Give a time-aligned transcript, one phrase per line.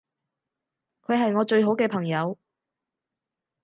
[1.05, 2.39] 佢係我最好嘅朋友